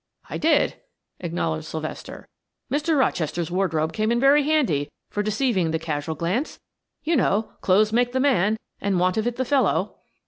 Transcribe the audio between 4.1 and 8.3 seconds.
in very handy for deceiving the casual glance. You know, 'clothes make the